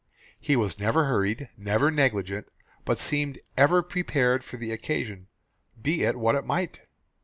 [0.39, 2.47] He was never hurried; never negligent;
[2.85, 5.27] but seemed ever prepared for the occasion,
[5.79, 6.79] be it what it might.